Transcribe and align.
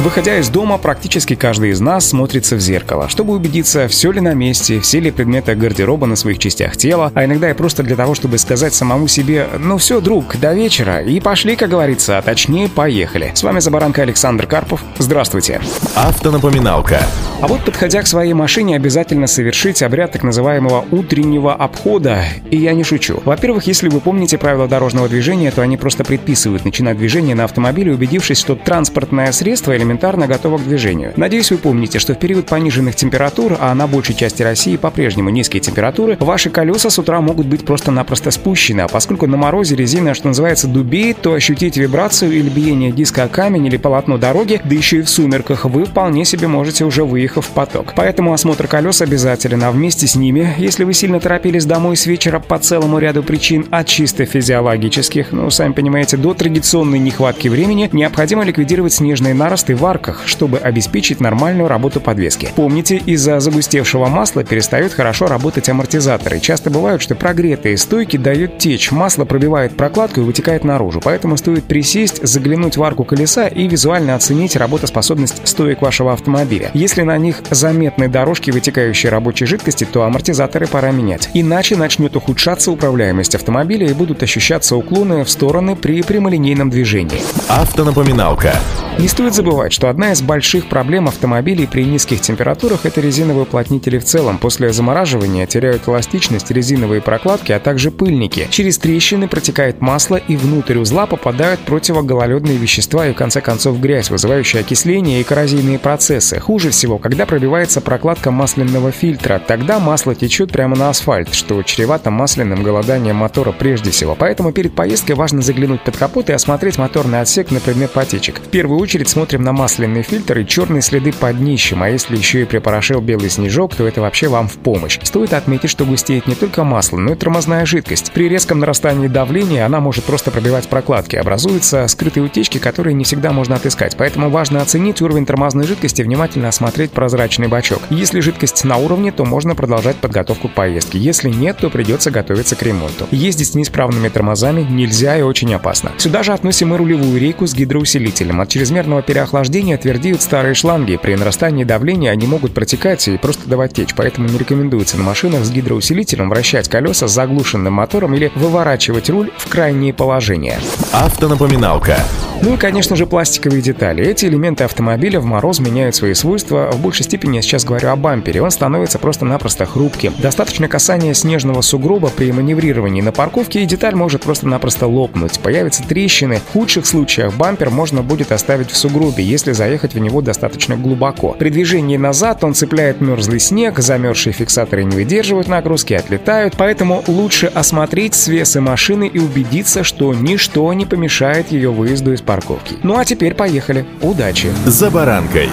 Выходя 0.00 0.38
из 0.38 0.48
дома, 0.48 0.76
практически 0.78 1.34
каждый 1.34 1.70
из 1.70 1.80
нас 1.80 2.08
смотрится 2.08 2.56
в 2.56 2.60
зеркало, 2.60 3.08
чтобы 3.08 3.32
убедиться, 3.32 3.88
все 3.88 4.10
ли 4.12 4.20
на 4.20 4.34
месте, 4.34 4.80
все 4.80 5.00
ли 5.00 5.10
предметы 5.10 5.54
гардероба 5.54 6.06
на 6.06 6.16
своих 6.16 6.38
частях 6.38 6.76
тела, 6.76 7.10
а 7.14 7.24
иногда 7.24 7.50
и 7.50 7.54
просто 7.54 7.82
для 7.82 7.96
того, 7.96 8.14
чтобы 8.14 8.38
сказать 8.38 8.74
самому 8.74 9.08
себе 9.08 9.48
«Ну 9.58 9.78
все, 9.78 10.00
друг, 10.00 10.36
до 10.36 10.52
вечера» 10.52 11.00
и 11.00 11.20
пошли, 11.20 11.56
как 11.56 11.70
говорится, 11.70 12.18
а 12.18 12.22
точнее 12.22 12.68
поехали. 12.68 13.32
С 13.34 13.42
вами 13.42 13.60
Забаранка 13.60 14.02
Александр 14.02 14.46
Карпов. 14.46 14.82
Здравствуйте. 14.98 15.60
Автонапоминалка. 15.94 17.00
А 17.44 17.46
вот 17.46 17.62
подходя 17.62 18.00
к 18.00 18.06
своей 18.06 18.32
машине, 18.32 18.74
обязательно 18.74 19.26
совершить 19.26 19.82
обряд 19.82 20.12
так 20.12 20.22
называемого 20.22 20.86
утреннего 20.90 21.52
обхода. 21.52 22.24
И 22.50 22.56
я 22.56 22.72
не 22.72 22.84
шучу. 22.84 23.20
Во-первых, 23.26 23.66
если 23.66 23.90
вы 23.90 24.00
помните 24.00 24.38
правила 24.38 24.66
дорожного 24.66 25.10
движения, 25.10 25.50
то 25.50 25.60
они 25.60 25.76
просто 25.76 26.04
предписывают 26.04 26.64
начинать 26.64 26.96
движение 26.96 27.34
на 27.34 27.44
автомобиле, 27.44 27.92
убедившись, 27.92 28.38
что 28.38 28.54
транспортное 28.54 29.30
средство 29.32 29.76
элементарно 29.76 30.26
готово 30.26 30.56
к 30.56 30.64
движению. 30.64 31.12
Надеюсь, 31.16 31.50
вы 31.50 31.58
помните, 31.58 31.98
что 31.98 32.14
в 32.14 32.18
период 32.18 32.46
пониженных 32.46 32.96
температур, 32.96 33.58
а 33.60 33.74
на 33.74 33.86
большей 33.88 34.14
части 34.14 34.42
России 34.42 34.78
по-прежнему 34.78 35.28
низкие 35.28 35.60
температуры, 35.60 36.16
ваши 36.20 36.48
колеса 36.48 36.88
с 36.88 36.98
утра 36.98 37.20
могут 37.20 37.46
быть 37.46 37.66
просто-напросто 37.66 38.30
спущены, 38.30 38.80
а 38.80 38.88
поскольку 38.88 39.26
на 39.26 39.36
морозе 39.36 39.76
резина, 39.76 40.14
что 40.14 40.28
называется, 40.28 40.66
дубеет, 40.66 41.20
то 41.20 41.34
ощутить 41.34 41.76
вибрацию 41.76 42.32
или 42.32 42.48
биение 42.48 42.90
диска 42.90 43.24
о 43.24 43.28
камень 43.28 43.66
или 43.66 43.76
полотно 43.76 44.16
дороги, 44.16 44.62
да 44.64 44.74
еще 44.74 45.00
и 45.00 45.02
в 45.02 45.10
сумерках, 45.10 45.66
вы 45.66 45.84
вполне 45.84 46.24
себе 46.24 46.48
можете 46.48 46.86
уже 46.86 47.04
выехав 47.34 47.46
в 47.46 47.50
поток. 47.50 47.92
Поэтому 47.96 48.32
осмотр 48.32 48.66
колес 48.66 49.02
обязателен, 49.02 49.62
а 49.64 49.70
вместе 49.70 50.06
с 50.06 50.16
ними, 50.16 50.54
если 50.58 50.84
вы 50.84 50.94
сильно 50.94 51.20
торопились 51.20 51.64
домой 51.64 51.96
с 51.96 52.06
вечера 52.06 52.38
по 52.38 52.58
целому 52.58 52.98
ряду 52.98 53.22
причин, 53.22 53.66
от 53.70 53.86
чисто 53.86 54.24
физиологических, 54.24 55.32
ну, 55.32 55.50
сами 55.50 55.72
понимаете, 55.72 56.16
до 56.16 56.34
традиционной 56.34 56.98
нехватки 56.98 57.48
времени, 57.48 57.88
необходимо 57.92 58.44
ликвидировать 58.44 58.92
снежные 58.92 59.34
наросты 59.34 59.74
в 59.74 59.84
арках, 59.84 60.22
чтобы 60.26 60.58
обеспечить 60.58 61.20
нормальную 61.20 61.68
работу 61.68 62.00
подвески. 62.00 62.48
Помните, 62.54 62.96
из-за 62.96 63.40
загустевшего 63.40 64.06
масла 64.06 64.44
перестают 64.44 64.92
хорошо 64.92 65.26
работать 65.26 65.68
амортизаторы. 65.68 66.40
Часто 66.40 66.70
бывает, 66.70 67.02
что 67.02 67.14
прогретые 67.14 67.76
стойки 67.76 68.16
дают 68.16 68.58
течь, 68.58 68.92
масло 68.92 69.24
пробивает 69.24 69.76
прокладку 69.76 70.20
и 70.20 70.24
вытекает 70.24 70.64
наружу. 70.64 71.00
Поэтому 71.02 71.36
стоит 71.36 71.64
присесть, 71.64 72.26
заглянуть 72.26 72.76
в 72.76 72.82
арку 72.82 73.04
колеса 73.04 73.48
и 73.48 73.66
визуально 73.66 74.14
оценить 74.14 74.56
работоспособность 74.56 75.46
стоек 75.46 75.82
вашего 75.82 76.12
автомобиля. 76.12 76.70
Если 76.74 77.02
на 77.02 77.18
них 77.24 77.42
заметны 77.50 78.08
дорожки 78.08 78.50
вытекающей 78.52 79.08
рабочей 79.08 79.46
жидкости, 79.46 79.84
то 79.84 80.04
амортизаторы 80.04 80.68
пора 80.68 80.92
менять. 80.92 81.30
Иначе 81.34 81.76
начнет 81.76 82.14
ухудшаться 82.14 82.70
управляемость 82.70 83.34
автомобиля 83.34 83.88
и 83.88 83.94
будут 83.94 84.22
ощущаться 84.22 84.76
уклоны 84.76 85.24
в 85.24 85.30
стороны 85.30 85.74
при 85.74 86.02
прямолинейном 86.02 86.70
движении. 86.70 87.20
Автонапоминалка. 87.48 88.54
Не 88.96 89.08
стоит 89.08 89.34
забывать, 89.34 89.72
что 89.72 89.88
одна 89.88 90.12
из 90.12 90.22
больших 90.22 90.68
проблем 90.68 91.08
автомобилей 91.08 91.66
при 91.66 91.84
низких 91.84 92.20
температурах– 92.20 92.80
это 92.86 93.00
резиновые 93.00 93.42
уплотнители 93.42 93.98
в 93.98 94.04
целом. 94.04 94.38
После 94.38 94.72
замораживания 94.72 95.46
теряют 95.46 95.88
эластичность 95.88 96.52
резиновые 96.52 97.02
прокладки, 97.02 97.50
а 97.50 97.58
также 97.58 97.90
пыльники. 97.90 98.46
Через 98.50 98.78
трещины 98.78 99.26
протекает 99.26 99.80
масло 99.80 100.14
и 100.16 100.36
внутрь 100.36 100.78
узла 100.78 101.06
попадают 101.06 101.58
противогололедные 101.60 102.56
вещества 102.56 103.08
и 103.08 103.12
в 103.12 103.16
конце 103.16 103.40
концов 103.40 103.80
грязь, 103.80 104.10
вызывающая 104.10 104.60
окисление 104.60 105.20
и 105.20 105.24
коррозийные 105.24 105.80
процессы. 105.80 106.38
Хуже 106.38 106.70
всего, 106.70 106.98
когда 106.98 107.26
пробивается 107.26 107.80
прокладка 107.80 108.30
масляного 108.30 108.92
фильтра. 108.92 109.42
Тогда 109.44 109.80
масло 109.80 110.14
течет 110.14 110.52
прямо 110.52 110.76
на 110.76 110.90
асфальт, 110.90 111.34
что 111.34 111.60
чревато 111.64 112.12
масляным 112.12 112.62
голоданием 112.62 113.16
мотора 113.16 113.50
прежде 113.50 113.90
всего. 113.90 114.14
Поэтому 114.14 114.52
перед 114.52 114.74
поездкой 114.76 115.16
важно 115.16 115.42
заглянуть 115.42 115.82
под 115.82 115.96
капот 115.96 116.30
и 116.30 116.32
осмотреть 116.32 116.78
моторный 116.78 117.20
отсек 117.20 117.50
на 117.50 117.58
предмет 117.58 117.90
потечек. 117.90 118.38
В 118.38 118.48
первую 118.48 118.83
очередь 118.84 119.08
смотрим 119.08 119.42
на 119.42 119.52
масляный 119.52 120.02
фильтр 120.02 120.38
и 120.38 120.46
черные 120.46 120.82
следы 120.82 121.10
под 121.10 121.38
днищем, 121.38 121.82
а 121.82 121.88
если 121.88 122.16
еще 122.16 122.42
и 122.42 122.44
припорошил 122.44 123.00
белый 123.00 123.30
снежок, 123.30 123.74
то 123.74 123.86
это 123.86 124.02
вообще 124.02 124.28
вам 124.28 124.46
в 124.46 124.58
помощь. 124.58 124.98
Стоит 125.02 125.32
отметить, 125.32 125.70
что 125.70 125.84
густеет 125.84 126.26
не 126.26 126.34
только 126.34 126.64
масло, 126.64 126.98
но 126.98 127.12
и 127.12 127.16
тормозная 127.16 127.64
жидкость. 127.64 128.12
При 128.12 128.28
резком 128.28 128.58
нарастании 128.60 129.08
давления 129.08 129.64
она 129.64 129.80
может 129.80 130.04
просто 130.04 130.30
пробивать 130.30 130.68
прокладки, 130.68 131.16
образуются 131.16 131.88
скрытые 131.88 132.24
утечки, 132.24 132.58
которые 132.58 132.92
не 132.92 133.04
всегда 133.04 133.32
можно 133.32 133.56
отыскать, 133.56 133.96
поэтому 133.96 134.28
важно 134.28 134.60
оценить 134.60 135.00
уровень 135.00 135.24
тормозной 135.24 135.66
жидкости 135.66 136.02
и 136.02 136.04
внимательно 136.04 136.48
осмотреть 136.48 136.90
прозрачный 136.90 137.48
бачок. 137.48 137.80
Если 137.88 138.20
жидкость 138.20 138.64
на 138.64 138.76
уровне, 138.76 139.12
то 139.12 139.24
можно 139.24 139.54
продолжать 139.54 139.96
подготовку 139.96 140.48
к 140.48 140.52
поездке. 140.54 140.98
Если 140.98 141.30
нет, 141.30 141.56
то 141.56 141.70
придется 141.70 142.10
готовиться 142.10 142.54
к 142.54 142.62
ремонту. 142.62 143.08
Ездить 143.10 143.48
с 143.48 143.54
неисправными 143.54 144.10
тормозами 144.10 144.60
нельзя 144.60 145.16
и 145.16 145.22
очень 145.22 145.54
опасно. 145.54 145.92
Сюда 145.96 146.22
же 146.22 146.34
относим 146.34 146.74
и 146.74 146.76
рулевую 146.76 147.18
рейку 147.18 147.46
с 147.46 147.54
гидроусилителем. 147.54 148.42
От 148.42 148.50
чрезмерного 148.50 148.73
переохлаждения 149.02 149.78
твердеют 149.78 150.22
старые 150.22 150.54
шланги. 150.54 150.96
При 150.96 151.14
нарастании 151.14 151.64
давления 151.64 152.10
они 152.10 152.26
могут 152.26 152.54
протекать 152.54 153.06
и 153.08 153.16
просто 153.16 153.48
давать 153.48 153.74
течь, 153.74 153.94
поэтому 153.94 154.28
не 154.28 154.38
рекомендуется 154.38 154.96
на 154.96 155.04
машинах 155.04 155.44
с 155.44 155.50
гидроусилителем 155.50 156.28
вращать 156.28 156.68
колеса 156.68 157.06
с 157.06 157.12
заглушенным 157.12 157.74
мотором 157.74 158.14
или 158.14 158.32
выворачивать 158.34 159.10
руль 159.10 159.30
в 159.36 159.48
крайние 159.48 159.92
положения. 159.92 160.58
Автонапоминалка. 160.92 161.98
Ну 162.44 162.52
и, 162.52 162.56
конечно 162.58 162.94
же, 162.94 163.06
пластиковые 163.06 163.62
детали. 163.62 164.04
Эти 164.04 164.26
элементы 164.26 164.64
автомобиля 164.64 165.18
в 165.18 165.24
мороз 165.24 165.60
меняют 165.60 165.94
свои 165.96 166.12
свойства. 166.12 166.70
В 166.72 166.78
большей 166.78 167.04
степени 167.04 167.36
я 167.36 167.42
сейчас 167.42 167.64
говорю 167.64 167.88
о 167.88 167.96
бампере. 167.96 168.42
Он 168.42 168.50
становится 168.50 168.98
просто-напросто 168.98 169.64
хрупким. 169.64 170.12
Достаточно 170.18 170.68
касания 170.68 171.14
снежного 171.14 171.62
сугроба 171.62 172.10
при 172.14 172.30
маневрировании 172.32 173.00
на 173.00 173.12
парковке, 173.12 173.62
и 173.62 173.66
деталь 173.66 173.94
может 173.94 174.24
просто-напросто 174.24 174.86
лопнуть. 174.86 175.40
Появятся 175.40 175.84
трещины. 175.84 176.38
В 176.50 176.52
худших 176.52 176.84
случаях 176.84 177.32
бампер 177.32 177.70
можно 177.70 178.02
будет 178.02 178.30
оставить 178.30 178.70
в 178.70 178.76
сугробе, 178.76 179.24
если 179.24 179.52
заехать 179.52 179.94
в 179.94 179.98
него 179.98 180.20
достаточно 180.20 180.76
глубоко. 180.76 181.34
При 181.38 181.48
движении 181.48 181.96
назад 181.96 182.44
он 182.44 182.52
цепляет 182.52 183.00
мерзлый 183.00 183.40
снег, 183.40 183.78
замерзшие 183.78 184.34
фиксаторы 184.34 184.84
не 184.84 184.94
выдерживают 184.94 185.48
нагрузки, 185.48 185.94
отлетают, 185.94 186.56
поэтому 186.58 187.02
лучше 187.06 187.46
осмотреть 187.46 188.12
свесы 188.12 188.60
машины 188.60 189.06
и 189.06 189.18
убедиться, 189.18 189.82
что 189.82 190.12
ничто 190.12 190.70
не 190.74 190.84
помешает 190.84 191.50
ее 191.50 191.70
выезду 191.70 192.12
из 192.12 192.20
парковки. 192.34 192.76
Ну 192.82 192.98
а 192.98 193.04
теперь 193.04 193.34
поехали. 193.34 193.84
Удачи! 194.02 194.52
«За 194.66 194.90
баранкой». 194.90 195.48